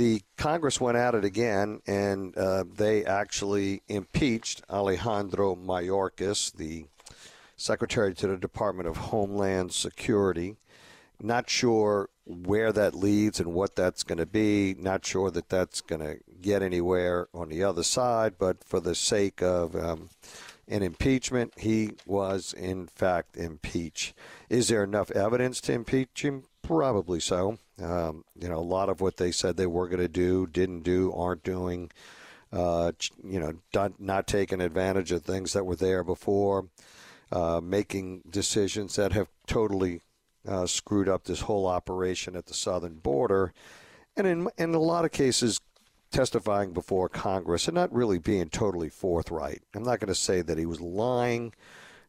the 0.00 0.22
Congress 0.38 0.80
went 0.80 0.96
at 0.96 1.14
it 1.14 1.26
again, 1.26 1.82
and 1.86 2.34
uh, 2.34 2.64
they 2.74 3.04
actually 3.04 3.82
impeached 3.86 4.62
Alejandro 4.70 5.54
Mayorkas, 5.54 6.54
the 6.54 6.86
Secretary 7.58 8.14
to 8.14 8.26
the 8.26 8.38
Department 8.38 8.88
of 8.88 8.96
Homeland 8.96 9.74
Security. 9.74 10.56
Not 11.20 11.50
sure 11.50 12.08
where 12.24 12.72
that 12.72 12.94
leads 12.94 13.40
and 13.40 13.52
what 13.52 13.76
that's 13.76 14.02
going 14.02 14.16
to 14.16 14.24
be. 14.24 14.74
Not 14.78 15.04
sure 15.04 15.30
that 15.32 15.50
that's 15.50 15.82
going 15.82 16.00
to 16.00 16.16
get 16.40 16.62
anywhere 16.62 17.28
on 17.34 17.50
the 17.50 17.62
other 17.62 17.82
side, 17.82 18.36
but 18.38 18.64
for 18.64 18.80
the 18.80 18.94
sake 18.94 19.42
of 19.42 19.76
um, 19.76 20.08
an 20.66 20.82
impeachment, 20.82 21.52
he 21.58 21.90
was 22.06 22.54
in 22.54 22.86
fact 22.86 23.36
impeached. 23.36 24.14
Is 24.48 24.68
there 24.68 24.82
enough 24.82 25.10
evidence 25.10 25.60
to 25.60 25.74
impeach 25.74 26.24
him? 26.24 26.44
Probably 26.62 27.20
so. 27.20 27.58
Um, 27.82 28.24
you 28.38 28.48
know, 28.48 28.58
a 28.58 28.60
lot 28.60 28.88
of 28.88 29.00
what 29.00 29.16
they 29.16 29.32
said 29.32 29.56
they 29.56 29.66
were 29.66 29.88
going 29.88 30.00
to 30.00 30.08
do, 30.08 30.46
didn't 30.46 30.82
do, 30.82 31.12
aren't 31.12 31.42
doing. 31.42 31.90
Uh, 32.52 32.90
you 33.22 33.38
know, 33.38 33.52
not, 33.72 34.00
not 34.00 34.26
taking 34.26 34.60
advantage 34.60 35.12
of 35.12 35.22
things 35.22 35.52
that 35.52 35.64
were 35.64 35.76
there 35.76 36.02
before, 36.02 36.66
uh, 37.30 37.60
making 37.62 38.22
decisions 38.28 38.96
that 38.96 39.12
have 39.12 39.28
totally 39.46 40.00
uh, 40.48 40.66
screwed 40.66 41.08
up 41.08 41.24
this 41.24 41.42
whole 41.42 41.66
operation 41.66 42.34
at 42.34 42.46
the 42.46 42.54
southern 42.54 42.94
border, 42.94 43.52
and 44.16 44.26
in 44.26 44.48
in 44.58 44.74
a 44.74 44.80
lot 44.80 45.04
of 45.04 45.12
cases, 45.12 45.60
testifying 46.10 46.72
before 46.72 47.08
Congress 47.08 47.68
and 47.68 47.74
not 47.74 47.92
really 47.92 48.18
being 48.18 48.48
totally 48.48 48.88
forthright. 48.88 49.62
I'm 49.74 49.82
not 49.82 50.00
going 50.00 50.08
to 50.08 50.14
say 50.14 50.42
that 50.42 50.58
he 50.58 50.66
was 50.66 50.80
lying, 50.80 51.54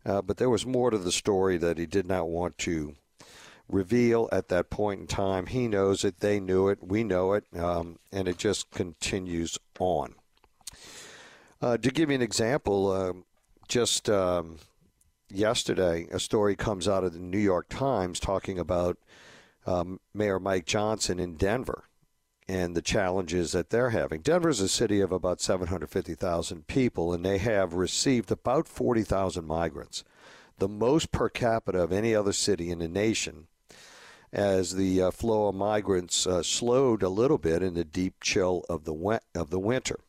uh, 0.06 0.22
but 0.22 0.38
there 0.38 0.50
was 0.50 0.66
more 0.66 0.90
to 0.90 0.98
the 0.98 1.12
story 1.12 1.58
that 1.58 1.78
he 1.78 1.86
did 1.86 2.08
not 2.08 2.28
want 2.28 2.58
to 2.60 2.96
reveal 3.72 4.30
at 4.32 4.50
that 4.50 4.70
point 4.70 5.02
in 5.02 5.08
time. 5.08 5.48
He 5.48 5.68
knows 5.68 6.04
it, 6.04 6.20
they 6.20 6.40
knew 6.40 6.68
it, 6.68 6.80
we 6.82 7.04
know 7.04 7.34
it, 7.34 7.46
um, 7.58 8.00
and 8.12 8.28
it 8.28 8.38
just 8.38 8.70
continues 8.72 9.58
on. 9.80 10.16
Uh, 11.62 11.78
to 11.78 11.92
give 11.92 12.10
you 12.10 12.16
an 12.16 12.22
example, 12.22 12.92
uh, 12.92 13.14
just 13.68 14.10
um, 14.10 14.58
yesterday, 15.30 16.08
a 16.12 16.20
story 16.20 16.56
comes 16.56 16.88
out 16.88 17.04
of 17.04 17.14
the 17.14 17.20
New 17.20 17.40
York 17.40 17.68
Times 17.70 18.20
talking 18.20 18.60
about 18.60 18.98
um, 19.66 20.00
Mayor 20.14 20.40
Mike 20.40 20.66
Johnston 20.66 21.20
in 21.20 21.36
Denver 21.36 21.86
and 22.48 22.76
the 22.76 22.82
challenges 22.82 23.52
that 23.52 23.70
they're 23.70 23.92
having. 23.92 24.22
Denver 24.22 24.50
is 24.50 24.60
a 24.60 24.68
city 24.68 25.00
of 25.00 25.12
about 25.12 25.40
750,000 25.40 26.68
people, 26.68 27.14
and 27.14 27.24
they 27.24 27.38
have 27.38 27.74
received 27.74 28.32
about 28.32 28.68
40,000 28.68 29.46
migrants, 29.46 30.04
the 30.58 30.68
most 30.68 31.12
per 31.12 31.30
capita 31.30 31.82
of 31.82 31.92
any 31.92 32.14
other 32.14 32.34
city 32.34 32.70
in 32.70 32.80
the 32.80 32.88
nation 32.88 33.48
as 34.34 34.76
the 34.76 35.02
uh, 35.02 35.12
flow 35.12 35.48
of 35.48 35.56
migrants 35.56 36.26
uh, 36.26 36.42
slowed 36.42 37.04
a 37.04 37.10
little 37.10 37.38
bit 37.38 37.62
in 37.62 37.74
the 37.74 37.84
deep 37.84 38.16
chill 38.22 38.64
of 38.70 38.86
the 38.86 38.94
we- 38.94 39.18
of 39.36 39.50
the 39.50 39.60
winter. 39.60 40.00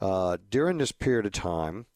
Uh, 0.00 0.36
during 0.50 0.78
this 0.78 0.92
period 0.92 1.26
of 1.26 1.32
time, 1.32 1.86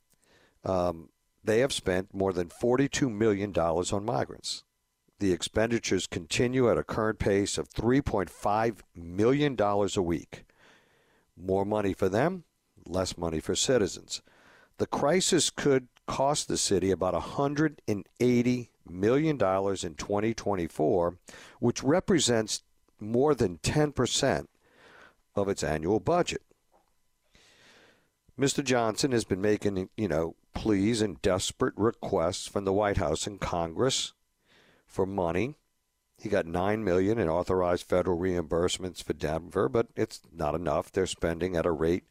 um, 0.65 1.09
they 1.43 1.61
have 1.61 1.73
spent 1.73 2.15
more 2.15 2.33
than 2.33 2.49
$42 2.49 3.11
million 3.11 3.53
on 3.57 4.05
migrants. 4.05 4.65
The 5.19 5.33
expenditures 5.33 6.07
continue 6.07 6.71
at 6.71 6.79
a 6.79 6.85
current 6.85 7.19
pace 7.19 7.59
of 7.59 7.71
$3.5 7.71 8.77
million 8.95 9.57
a 9.59 10.03
week. 10.03 10.45
More 11.37 11.65
money 11.65 11.93
for 11.93 12.09
them, 12.09 12.45
less 12.87 13.17
money 13.17 13.41
for 13.41 13.55
citizens. 13.55 14.23
The 14.79 14.87
crisis 14.87 15.51
could 15.51 15.89
cost 16.07 16.49
the 16.49 16.57
city 16.57 16.91
about 16.91 17.15
180 17.15 18.71
million 18.91 19.37
in 19.37 19.39
2024, 19.39 21.17
which 21.61 21.83
represents 21.83 22.63
more 23.01 23.35
than 23.35 23.59
10% 23.59 24.47
of 25.35 25.49
its 25.49 25.63
annual 25.63 26.01
budget. 26.01 26.43
Mr. 28.39 28.63
Johnston 28.63 29.13
has 29.13 29.25
been 29.25 29.41
making, 29.41 29.89
you 29.97 30.09
know, 30.09 30.37
pleas 30.55 31.03
and 31.03 31.21
desperate 31.23 31.75
requests 31.77 32.47
from 32.47 32.65
the 32.65 32.73
White 32.73 32.97
House 32.97 33.27
and 33.27 33.41
Congress 33.41 34.13
for 34.87 35.07
money. 35.07 35.57
He 36.17 36.29
got 36.29 36.47
9 36.47 36.83
million 36.83 37.19
in 37.19 37.29
authorized 37.29 37.85
federal 37.85 38.19
reimbursements 38.19 39.03
for 39.03 39.13
Denver, 39.13 39.69
but 39.69 39.89
it's 39.97 40.21
not 40.33 40.55
enough. 40.55 40.91
They're 40.91 41.07
spending 41.07 41.57
at 41.57 41.67
a 41.67 41.71
rate 41.71 42.05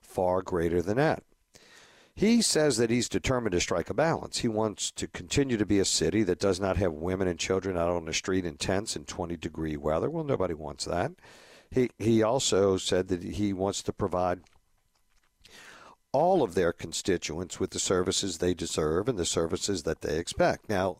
far 0.00 0.42
greater 0.42 0.80
than 0.80 0.96
that. 0.96 1.22
He 2.20 2.42
says 2.42 2.76
that 2.76 2.90
he's 2.90 3.08
determined 3.08 3.52
to 3.52 3.60
strike 3.62 3.88
a 3.88 3.94
balance. 3.94 4.40
He 4.40 4.48
wants 4.48 4.90
to 4.90 5.08
continue 5.08 5.56
to 5.56 5.64
be 5.64 5.78
a 5.78 5.86
city 5.86 6.22
that 6.24 6.38
does 6.38 6.60
not 6.60 6.76
have 6.76 6.92
women 6.92 7.26
and 7.26 7.38
children 7.38 7.78
out 7.78 7.88
on 7.88 8.04
the 8.04 8.12
street 8.12 8.44
in 8.44 8.58
tents 8.58 8.94
in 8.94 9.06
20 9.06 9.38
degree 9.38 9.74
weather. 9.78 10.10
Well, 10.10 10.24
nobody 10.24 10.52
wants 10.52 10.84
that. 10.84 11.12
He 11.70 11.88
he 11.96 12.22
also 12.22 12.76
said 12.76 13.08
that 13.08 13.22
he 13.22 13.54
wants 13.54 13.82
to 13.84 13.94
provide 13.94 14.40
all 16.12 16.42
of 16.42 16.54
their 16.54 16.74
constituents 16.74 17.58
with 17.58 17.70
the 17.70 17.78
services 17.78 18.36
they 18.36 18.52
deserve 18.52 19.08
and 19.08 19.18
the 19.18 19.24
services 19.24 19.84
that 19.84 20.02
they 20.02 20.18
expect. 20.18 20.68
Now, 20.68 20.98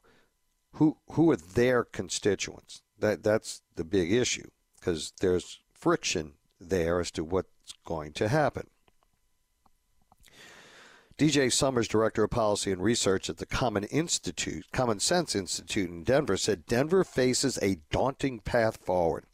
who 0.76 0.96
who 1.10 1.30
are 1.32 1.36
their 1.36 1.84
constituents? 1.84 2.80
That 2.98 3.22
that's 3.22 3.60
the 3.76 3.84
big 3.84 4.10
issue 4.10 4.48
because 4.78 5.12
there's 5.20 5.60
friction 5.74 6.32
there 6.58 6.98
as 6.98 7.10
to 7.10 7.24
what's 7.24 7.74
going 7.84 8.14
to 8.14 8.28
happen. 8.28 8.68
DJ 11.20 11.52
Summers, 11.52 11.86
Director 11.86 12.24
of 12.24 12.30
Policy 12.30 12.72
and 12.72 12.82
Research 12.82 13.28
at 13.28 13.36
the 13.36 13.44
Common 13.44 13.84
Institute, 13.84 14.64
Common 14.72 15.00
Sense 15.00 15.34
Institute 15.34 15.90
in 15.90 16.02
Denver, 16.02 16.38
said 16.38 16.64
Denver 16.64 17.04
faces 17.04 17.58
a 17.60 17.76
daunting 17.90 18.38
path 18.38 18.78
forward. 18.78 19.26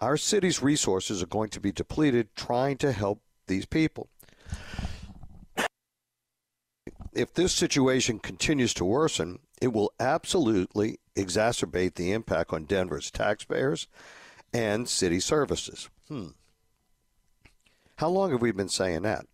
Our 0.00 0.16
city's 0.16 0.60
resources 0.60 1.22
are 1.22 1.26
going 1.26 1.50
to 1.50 1.60
be 1.60 1.70
depleted 1.70 2.34
trying 2.34 2.78
to 2.78 2.90
help 2.90 3.22
these 3.46 3.64
people. 3.64 4.08
If 7.12 7.32
this 7.32 7.52
situation 7.52 8.18
continues 8.18 8.74
to 8.74 8.84
worsen, 8.84 9.38
it 9.62 9.72
will 9.72 9.92
absolutely 10.00 10.98
exacerbate 11.14 11.94
the 11.94 12.10
impact 12.10 12.52
on 12.52 12.64
Denver's 12.64 13.12
taxpayers 13.12 13.86
and 14.52 14.88
city 14.88 15.20
services. 15.20 15.88
Hmm. 16.08 16.30
How 17.98 18.08
long 18.08 18.32
have 18.32 18.42
we 18.42 18.50
been 18.50 18.68
saying 18.68 19.02
that? 19.02 19.26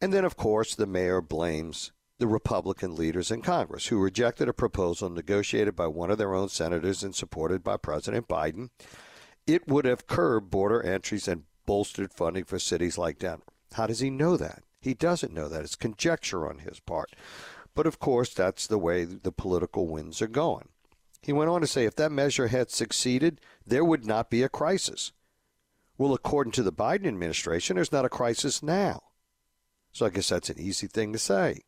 And 0.00 0.12
then, 0.12 0.24
of 0.24 0.36
course, 0.36 0.74
the 0.74 0.86
mayor 0.86 1.20
blames 1.20 1.92
the 2.18 2.26
Republican 2.26 2.94
leaders 2.94 3.30
in 3.30 3.42
Congress 3.42 3.86
who 3.86 3.98
rejected 3.98 4.48
a 4.48 4.54
proposal 4.54 5.10
negotiated 5.10 5.76
by 5.76 5.86
one 5.86 6.10
of 6.10 6.18
their 6.18 6.34
own 6.34 6.48
senators 6.48 7.02
and 7.02 7.14
supported 7.14 7.62
by 7.62 7.76
President 7.76 8.28
Biden. 8.28 8.70
It 9.46 9.68
would 9.68 9.84
have 9.84 10.06
curbed 10.06 10.50
border 10.50 10.82
entries 10.82 11.28
and 11.28 11.44
bolstered 11.66 12.12
funding 12.12 12.44
for 12.44 12.58
cities 12.58 12.98
like 12.98 13.18
Denver. 13.18 13.42
How 13.72 13.86
does 13.86 14.00
he 14.00 14.10
know 14.10 14.36
that? 14.36 14.62
He 14.80 14.94
doesn't 14.94 15.34
know 15.34 15.48
that. 15.48 15.62
It's 15.62 15.76
conjecture 15.76 16.48
on 16.48 16.60
his 16.60 16.80
part. 16.80 17.14
But 17.74 17.86
of 17.86 17.98
course, 17.98 18.32
that's 18.32 18.66
the 18.66 18.78
way 18.78 19.04
the 19.04 19.32
political 19.32 19.86
winds 19.86 20.22
are 20.22 20.28
going. 20.28 20.68
He 21.20 21.32
went 21.32 21.50
on 21.50 21.60
to 21.60 21.66
say 21.66 21.84
if 21.84 21.96
that 21.96 22.12
measure 22.12 22.48
had 22.48 22.70
succeeded, 22.70 23.40
there 23.66 23.84
would 23.84 24.06
not 24.06 24.30
be 24.30 24.42
a 24.42 24.48
crisis. 24.48 25.12
Well, 25.98 26.14
according 26.14 26.52
to 26.52 26.62
the 26.62 26.72
Biden 26.72 27.06
administration, 27.06 27.76
there's 27.76 27.92
not 27.92 28.04
a 28.04 28.10
crisis 28.10 28.62
now. 28.62 29.02
So 29.96 30.04
I 30.04 30.10
guess 30.10 30.28
that's 30.28 30.50
an 30.50 30.60
easy 30.60 30.88
thing 30.88 31.14
to 31.14 31.18
say. 31.18 31.62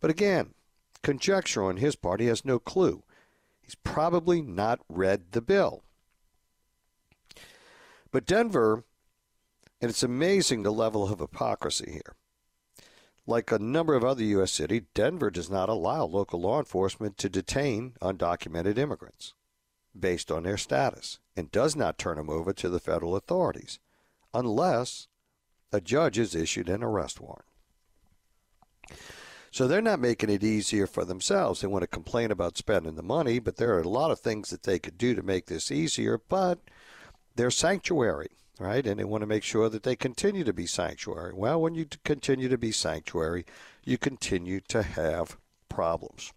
But 0.00 0.10
again, 0.10 0.52
conjecture 1.02 1.64
on 1.64 1.78
his 1.78 1.96
part. 1.96 2.20
He 2.20 2.26
has 2.26 2.44
no 2.44 2.58
clue. 2.58 3.04
He's 3.62 3.74
probably 3.74 4.42
not 4.42 4.80
read 4.90 5.32
the 5.32 5.40
bill. 5.40 5.82
But 8.12 8.26
Denver, 8.26 8.84
and 9.80 9.88
it's 9.88 10.02
amazing 10.02 10.62
the 10.62 10.70
level 10.70 11.10
of 11.10 11.20
hypocrisy 11.20 11.90
here. 11.92 12.16
Like 13.26 13.50
a 13.50 13.58
number 13.58 13.94
of 13.94 14.04
other 14.04 14.24
U.S. 14.24 14.52
cities, 14.52 14.82
Denver 14.92 15.30
does 15.30 15.48
not 15.48 15.70
allow 15.70 16.04
local 16.04 16.42
law 16.42 16.58
enforcement 16.58 17.16
to 17.16 17.30
detain 17.30 17.94
undocumented 18.02 18.76
immigrants 18.76 19.32
based 19.98 20.30
on 20.30 20.42
their 20.42 20.58
status 20.58 21.18
and 21.34 21.50
does 21.50 21.74
not 21.74 21.96
turn 21.96 22.18
them 22.18 22.28
over 22.28 22.52
to 22.52 22.68
the 22.68 22.78
federal 22.78 23.16
authorities 23.16 23.78
unless 24.34 25.08
a 25.72 25.80
judge 25.80 26.16
has 26.16 26.34
issued 26.34 26.68
an 26.68 26.82
arrest 26.82 27.22
warrant. 27.22 27.46
So 29.50 29.66
they're 29.66 29.82
not 29.82 29.98
making 29.98 30.30
it 30.30 30.44
easier 30.44 30.86
for 30.86 31.04
themselves. 31.04 31.60
They 31.60 31.66
want 31.66 31.82
to 31.82 31.88
complain 31.88 32.30
about 32.30 32.56
spending 32.56 32.94
the 32.94 33.02
money, 33.02 33.40
but 33.40 33.56
there 33.56 33.74
are 33.74 33.80
a 33.80 33.88
lot 33.88 34.12
of 34.12 34.20
things 34.20 34.50
that 34.50 34.62
they 34.62 34.78
could 34.78 34.96
do 34.96 35.14
to 35.14 35.22
make 35.22 35.46
this 35.46 35.72
easier, 35.72 36.20
but 36.28 36.60
they're 37.34 37.50
sanctuary, 37.50 38.30
right? 38.60 38.86
And 38.86 39.00
they 39.00 39.04
want 39.04 39.22
to 39.22 39.26
make 39.26 39.42
sure 39.42 39.68
that 39.68 39.82
they 39.82 39.96
continue 39.96 40.44
to 40.44 40.52
be 40.52 40.66
sanctuary. 40.66 41.32
Well, 41.34 41.60
when 41.60 41.74
you 41.74 41.86
continue 42.04 42.48
to 42.48 42.58
be 42.58 42.70
sanctuary, 42.70 43.44
you 43.84 43.98
continue 43.98 44.60
to 44.68 44.82
have 44.82 45.36
problems. 45.68 46.32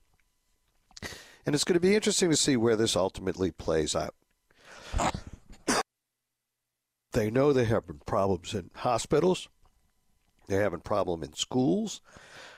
And 1.46 1.54
it's 1.54 1.66
going 1.66 1.76
to 1.76 1.80
be 1.80 1.96
interesting 1.96 2.32
to 2.32 2.38
see 2.38 2.58
where 2.58 2.76
this 2.76 2.96
ultimately 2.96 3.52
plays 3.52 3.96
out. 3.96 4.16
They 7.12 7.30
know 7.30 7.54
they're 7.54 7.66
having 7.66 8.02
problems 8.08 8.56
in 8.56 8.72
hospitals. 8.74 9.50
They're 10.48 10.64
having 10.64 10.80
problem 10.80 11.22
in 11.22 11.34
schools. 11.34 12.02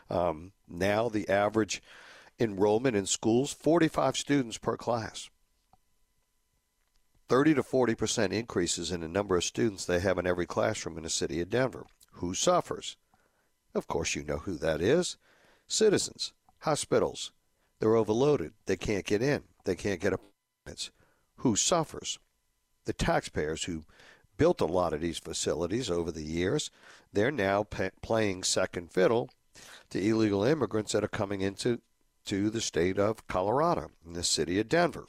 Um, 0.09 0.51
now 0.67 1.09
the 1.09 1.27
average 1.29 1.81
enrollment 2.39 2.95
in 2.95 3.05
schools 3.05 3.53
45 3.53 4.17
students 4.17 4.57
per 4.57 4.77
class. 4.77 5.29
30 7.27 7.55
to 7.55 7.63
40 7.63 7.95
percent 7.95 8.33
increases 8.33 8.91
in 8.91 9.01
the 9.01 9.07
number 9.07 9.35
of 9.35 9.43
students 9.43 9.85
they 9.85 9.99
have 9.99 10.17
in 10.17 10.27
every 10.27 10.45
classroom 10.45 10.97
in 10.97 11.03
the 11.03 11.09
city 11.09 11.41
of 11.41 11.49
Denver. 11.49 11.85
Who 12.13 12.33
suffers? 12.33 12.97
Of 13.73 13.87
course, 13.87 14.15
you 14.15 14.23
know 14.23 14.37
who 14.37 14.55
that 14.57 14.81
is. 14.81 15.17
Citizens, 15.67 16.33
hospitals. 16.59 17.31
They're 17.79 17.95
overloaded. 17.95 18.53
They 18.67 18.77
can't 18.77 19.05
get 19.05 19.21
in. 19.21 19.43
They 19.65 19.75
can't 19.75 19.99
get 19.99 20.13
appointments. 20.13 20.91
Who 21.37 21.55
suffers? 21.55 22.19
The 22.85 22.93
taxpayers 22.93 23.63
who 23.63 23.83
built 24.37 24.61
a 24.61 24.65
lot 24.65 24.93
of 24.93 25.01
these 25.01 25.17
facilities 25.17 25.89
over 25.89 26.11
the 26.11 26.23
years. 26.23 26.69
They're 27.11 27.31
now 27.31 27.65
playing 28.01 28.43
second 28.43 28.91
fiddle 28.91 29.29
to 29.89 29.99
illegal 29.99 30.43
immigrants 30.43 30.91
that 30.91 31.03
are 31.03 31.09
coming 31.09 31.41
into 31.41 31.81
to 32.25 32.49
the 32.49 32.61
state 32.61 32.97
of 32.97 33.27
Colorado 33.27 33.91
in 34.05 34.13
the 34.13 34.23
city 34.23 34.59
of 34.59 34.69
Denver. 34.69 35.05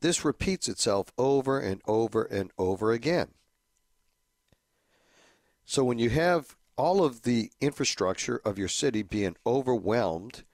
This 0.00 0.24
repeats 0.24 0.68
itself 0.68 1.08
over 1.16 1.58
and 1.58 1.80
over 1.86 2.24
and 2.24 2.50
over 2.58 2.92
again. 2.92 3.28
So 5.64 5.82
when 5.82 5.98
you 5.98 6.10
have 6.10 6.56
all 6.76 7.02
of 7.02 7.22
the 7.22 7.50
infrastructure 7.60 8.40
of 8.44 8.58
your 8.58 8.68
city 8.68 9.02
being 9.02 9.36
overwhelmed 9.46 10.44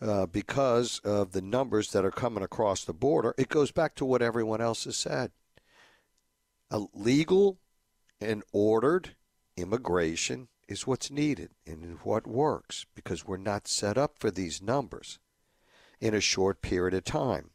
uh, 0.00 0.26
because 0.26 1.00
of 1.00 1.32
the 1.32 1.42
numbers 1.42 1.90
that 1.90 2.04
are 2.04 2.10
coming 2.10 2.44
across 2.44 2.84
the 2.84 2.92
border, 2.92 3.34
it 3.36 3.48
goes 3.48 3.72
back 3.72 3.94
to 3.96 4.04
what 4.04 4.22
everyone 4.22 4.60
else 4.60 4.84
has 4.84 4.96
said. 4.96 5.32
A 6.70 6.82
legal 6.92 7.58
and 8.20 8.42
ordered 8.52 9.16
immigration 9.56 10.48
is 10.68 10.86
what's 10.86 11.10
needed 11.10 11.50
and 11.66 11.98
what 12.02 12.26
works 12.26 12.86
because 12.94 13.26
we're 13.26 13.36
not 13.36 13.68
set 13.68 13.98
up 13.98 14.18
for 14.18 14.30
these 14.30 14.62
numbers 14.62 15.18
in 16.00 16.14
a 16.14 16.20
short 16.20 16.62
period 16.62 16.94
of 16.94 17.04
time. 17.04 17.50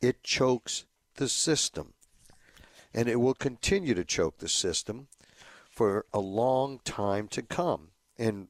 It 0.00 0.22
chokes 0.22 0.84
the 1.16 1.28
system. 1.28 1.94
And 2.92 3.08
it 3.08 3.16
will 3.16 3.34
continue 3.34 3.94
to 3.94 4.04
choke 4.04 4.38
the 4.38 4.48
system 4.48 5.08
for 5.68 6.06
a 6.12 6.20
long 6.20 6.80
time 6.84 7.26
to 7.28 7.42
come. 7.42 7.88
And 8.16 8.48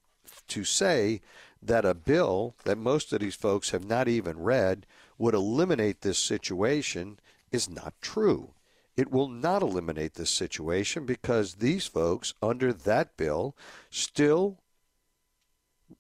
to 0.49 0.65
say 0.65 1.23
that 1.63 1.85
a 1.85 1.95
bill 1.95 2.55
that 2.65 2.77
most 2.77 3.13
of 3.13 3.21
these 3.21 3.35
folks 3.35 3.71
have 3.71 3.85
not 3.85 4.09
even 4.09 4.39
read 4.39 4.87
would 5.17 5.35
eliminate 5.35 6.03
this 6.03 6.19
situation 6.19 7.19
is 7.51 7.69
not 7.69 7.95
true. 8.03 8.51
It 8.97 9.11
will 9.11 9.29
not 9.29 9.63
eliminate 9.63 10.15
this 10.15 10.31
situation 10.31 11.05
because 11.05 11.55
these 11.55 11.87
folks, 11.87 12.35
under 12.41 12.73
that 12.73 13.17
bill, 13.17 13.57
still 13.91 14.59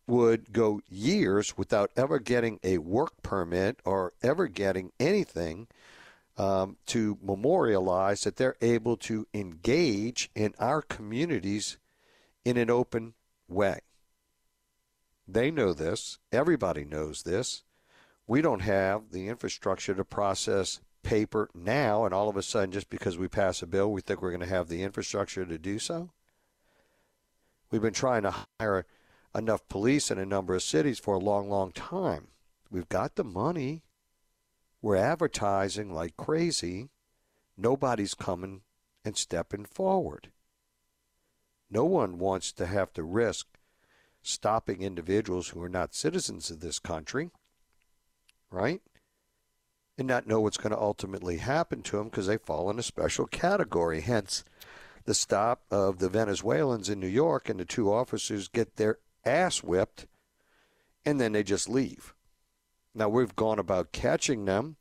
would 0.06 0.52
go 0.52 0.80
years 0.88 1.56
without 1.58 1.90
ever 1.96 2.18
getting 2.18 2.60
a 2.62 2.78
work 2.78 3.22
permit 3.22 3.80
or 3.84 4.12
ever 4.22 4.46
getting 4.46 4.92
anything 5.00 5.66
um, 6.36 6.76
to 6.86 7.18
memorialize 7.22 8.22
that 8.22 8.36
they're 8.36 8.56
able 8.60 8.96
to 8.96 9.26
engage 9.34 10.30
in 10.34 10.54
our 10.58 10.82
communities 10.82 11.78
in 12.44 12.56
an 12.56 12.70
open 12.70 13.14
way. 13.48 13.80
They 15.26 15.50
know 15.50 15.72
this. 15.72 16.18
Everybody 16.32 16.84
knows 16.84 17.22
this. 17.22 17.62
We 18.26 18.40
don't 18.40 18.60
have 18.60 19.10
the 19.10 19.28
infrastructure 19.28 19.94
to 19.94 20.04
process 20.04 20.80
paper 21.04 21.48
now, 21.54 22.04
and 22.04 22.12
all 22.12 22.28
of 22.28 22.36
a 22.36 22.42
sudden, 22.42 22.72
just 22.72 22.90
because 22.90 23.16
we 23.16 23.28
pass 23.28 23.62
a 23.62 23.66
bill, 23.66 23.92
we 23.92 24.00
think 24.00 24.20
we're 24.20 24.30
going 24.30 24.40
to 24.40 24.46
have 24.46 24.68
the 24.68 24.82
infrastructure 24.82 25.44
to 25.44 25.58
do 25.58 25.78
so. 25.78 26.10
We've 27.70 27.82
been 27.82 27.92
trying 27.92 28.22
to 28.22 28.34
hire 28.58 28.86
enough 29.34 29.68
police 29.68 30.10
in 30.10 30.18
a 30.18 30.26
number 30.26 30.54
of 30.54 30.62
cities 30.62 30.98
for 30.98 31.14
a 31.14 31.18
long, 31.18 31.48
long 31.48 31.72
time. 31.72 32.28
We've 32.70 32.88
got 32.88 33.14
the 33.14 33.24
money. 33.24 33.82
We're 34.82 34.96
advertising 34.96 35.92
like 35.92 36.16
crazy. 36.16 36.88
Nobody's 37.56 38.14
coming 38.14 38.62
and 39.04 39.16
stepping 39.16 39.64
forward. 39.64 40.30
No 41.70 41.84
one 41.84 42.18
wants 42.18 42.52
to 42.52 42.66
have 42.66 42.92
to 42.94 43.02
risk 43.02 43.46
stopping 44.22 44.82
individuals 44.82 45.48
who 45.48 45.62
are 45.62 45.68
not 45.68 45.94
citizens 45.94 46.50
of 46.50 46.60
this 46.60 46.78
country, 46.78 47.30
right? 48.50 48.80
And 49.96 50.08
not 50.08 50.26
know 50.26 50.40
what's 50.40 50.56
going 50.56 50.72
to 50.72 50.80
ultimately 50.80 51.38
happen 51.38 51.82
to 51.82 51.96
them 51.96 52.08
because 52.08 52.26
they 52.26 52.36
fall 52.36 52.70
in 52.70 52.78
a 52.78 52.82
special 52.82 53.26
category. 53.26 54.00
Hence, 54.00 54.44
the 55.04 55.14
stop 55.14 55.62
of 55.70 55.98
the 55.98 56.08
Venezuelans 56.08 56.88
in 56.88 56.98
New 56.98 57.06
York 57.06 57.48
and 57.48 57.60
the 57.60 57.64
two 57.64 57.92
officers 57.92 58.48
get 58.48 58.76
their 58.76 58.98
ass 59.24 59.62
whipped 59.62 60.06
and 61.04 61.20
then 61.20 61.32
they 61.32 61.42
just 61.42 61.68
leave. 61.68 62.14
Now, 62.94 63.08
we've 63.08 63.36
gone 63.36 63.58
about 63.58 63.92
catching 63.92 64.44
them, 64.44 64.76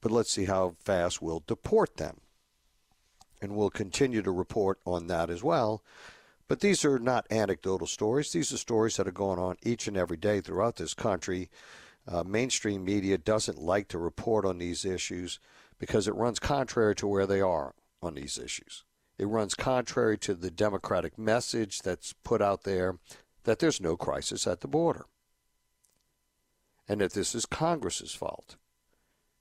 but 0.00 0.10
let's 0.10 0.32
see 0.32 0.46
how 0.46 0.74
fast 0.78 1.22
we'll 1.22 1.44
deport 1.46 1.96
them. 1.96 2.20
And 3.40 3.54
we'll 3.54 3.70
continue 3.70 4.22
to 4.22 4.32
report 4.32 4.80
on 4.84 5.06
that 5.06 5.30
as 5.30 5.44
well. 5.44 5.84
But 6.48 6.60
these 6.60 6.84
are 6.84 6.98
not 6.98 7.26
anecdotal 7.30 7.86
stories. 7.86 8.32
These 8.32 8.52
are 8.52 8.56
stories 8.56 8.96
that 8.96 9.06
are 9.06 9.12
going 9.12 9.38
on 9.38 9.56
each 9.62 9.86
and 9.86 9.96
every 9.96 10.16
day 10.16 10.40
throughout 10.40 10.76
this 10.76 10.94
country 10.94 11.50
uh, 12.08 12.24
mainstream 12.24 12.84
media 12.84 13.18
doesn't 13.18 13.58
like 13.58 13.88
to 13.88 13.98
report 13.98 14.44
on 14.44 14.58
these 14.58 14.84
issues 14.84 15.38
because 15.78 16.08
it 16.08 16.14
runs 16.14 16.38
contrary 16.38 16.94
to 16.96 17.06
where 17.06 17.26
they 17.26 17.40
are 17.40 17.74
on 18.02 18.14
these 18.14 18.38
issues. 18.38 18.84
It 19.18 19.26
runs 19.26 19.54
contrary 19.54 20.16
to 20.18 20.34
the 20.34 20.50
Democratic 20.50 21.18
message 21.18 21.80
that's 21.80 22.14
put 22.24 22.40
out 22.40 22.62
there 22.62 22.98
that 23.44 23.58
there's 23.58 23.80
no 23.80 23.96
crisis 23.96 24.46
at 24.46 24.60
the 24.60 24.68
border 24.68 25.06
and 26.88 27.00
that 27.00 27.12
this 27.12 27.34
is 27.34 27.44
Congress's 27.44 28.14
fault. 28.14 28.56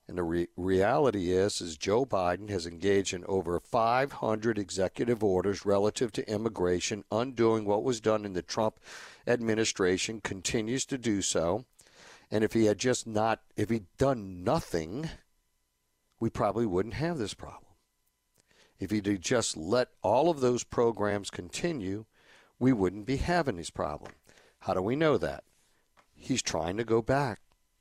And 0.07 0.17
the 0.17 0.23
re- 0.23 0.47
reality 0.55 1.31
is, 1.31 1.59
is 1.61 1.77
Joe 1.77 2.05
Biden 2.05 2.49
has 2.49 2.65
engaged 2.65 3.13
in 3.13 3.25
over 3.27 3.59
500 3.59 4.57
executive 4.57 5.23
orders 5.23 5.65
relative 5.65 6.11
to 6.13 6.29
immigration, 6.29 7.03
undoing 7.11 7.65
what 7.65 7.83
was 7.83 7.99
done 7.99 8.25
in 8.25 8.33
the 8.33 8.41
Trump 8.41 8.79
administration, 9.25 10.21
continues 10.21 10.85
to 10.85 10.97
do 10.97 11.21
so. 11.21 11.65
And 12.29 12.43
if 12.43 12.53
he 12.53 12.65
had 12.65 12.77
just 12.77 13.07
not, 13.07 13.41
if 13.55 13.69
he'd 13.69 13.85
done 13.97 14.43
nothing, 14.43 15.09
we 16.19 16.29
probably 16.29 16.65
wouldn't 16.65 16.95
have 16.95 17.17
this 17.17 17.33
problem. 17.33 17.63
If 18.79 18.91
he'd 18.91 19.21
just 19.21 19.57
let 19.57 19.89
all 20.01 20.29
of 20.29 20.39
those 20.39 20.63
programs 20.63 21.29
continue, 21.29 22.05
we 22.59 22.73
wouldn't 22.73 23.05
be 23.05 23.17
having 23.17 23.57
this 23.57 23.69
problem. 23.69 24.13
How 24.59 24.73
do 24.73 24.81
we 24.81 24.95
know 24.95 25.17
that? 25.17 25.43
He's 26.13 26.41
trying 26.41 26.77
to 26.77 26.83
go 26.83 27.01
back 27.01 27.39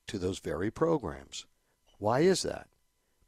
to 0.08 0.18
those 0.18 0.38
very 0.38 0.70
programs. 0.70 1.46
Why 1.98 2.20
is 2.20 2.42
that? 2.42 2.68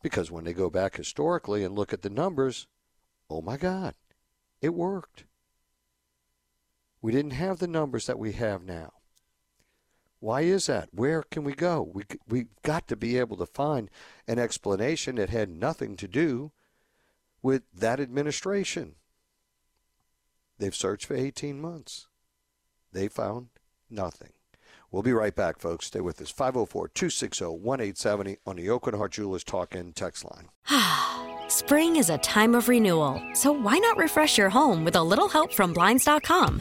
Because 0.02 0.30
when 0.30 0.44
they 0.44 0.52
go 0.52 0.70
back 0.70 0.96
historically 0.96 1.64
and 1.64 1.74
look 1.74 1.92
at 1.92 2.02
the 2.02 2.10
numbers, 2.10 2.66
oh 3.28 3.42
my 3.42 3.56
God, 3.56 3.94
it 4.60 4.74
worked. 4.74 5.24
We 7.02 7.12
didn't 7.12 7.32
have 7.32 7.58
the 7.58 7.66
numbers 7.66 8.06
that 8.06 8.18
we 8.18 8.32
have 8.32 8.62
now. 8.62 8.92
Why 10.20 10.40
is 10.42 10.66
that? 10.66 10.88
Where 10.92 11.22
can 11.22 11.44
we 11.44 11.52
go? 11.52 11.82
We 11.82 12.04
we've 12.26 12.48
got 12.62 12.88
to 12.88 12.96
be 12.96 13.18
able 13.18 13.36
to 13.36 13.46
find 13.46 13.88
an 14.26 14.38
explanation 14.38 15.16
that 15.16 15.30
had 15.30 15.48
nothing 15.48 15.96
to 15.96 16.08
do 16.08 16.52
with 17.42 17.62
that 17.72 18.00
administration. 18.00 18.96
They've 20.58 20.74
searched 20.74 21.06
for 21.06 21.14
18 21.14 21.60
months. 21.60 22.08
They 22.92 23.06
found 23.06 23.48
nothing. 23.88 24.32
We'll 24.90 25.02
be 25.02 25.12
right 25.12 25.34
back, 25.34 25.60
folks. 25.60 25.86
Stay 25.86 26.00
with 26.00 26.20
us. 26.20 26.30
504 26.30 26.88
260 26.88 27.44
1870 27.44 28.38
on 28.46 28.56
the 28.56 28.70
Oakland 28.70 28.96
Heart 28.96 29.12
Jewelers 29.12 29.44
Talk 29.44 29.74
and 29.74 29.94
Text 29.94 30.24
line. 30.24 30.48
Spring 31.48 31.96
is 31.96 32.10
a 32.10 32.18
time 32.18 32.54
of 32.54 32.68
renewal, 32.68 33.22
so 33.34 33.52
why 33.52 33.78
not 33.78 33.96
refresh 33.96 34.36
your 34.36 34.50
home 34.50 34.84
with 34.84 34.96
a 34.96 35.02
little 35.02 35.28
help 35.28 35.52
from 35.52 35.72
Blinds.com? 35.72 36.60